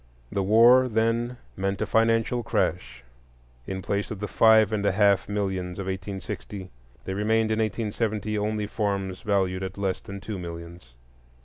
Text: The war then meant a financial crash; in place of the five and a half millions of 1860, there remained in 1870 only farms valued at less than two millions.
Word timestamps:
The 0.31 0.41
war 0.41 0.87
then 0.87 1.37
meant 1.55 1.79
a 1.79 1.85
financial 1.85 2.41
crash; 2.41 3.03
in 3.67 3.83
place 3.83 4.09
of 4.09 4.19
the 4.19 4.27
five 4.27 4.73
and 4.73 4.83
a 4.83 4.93
half 4.93 5.29
millions 5.29 5.77
of 5.77 5.85
1860, 5.85 6.71
there 7.05 7.13
remained 7.15 7.51
in 7.51 7.59
1870 7.59 8.35
only 8.35 8.65
farms 8.65 9.21
valued 9.21 9.61
at 9.61 9.77
less 9.77 10.01
than 10.01 10.19
two 10.19 10.39
millions. 10.39 10.95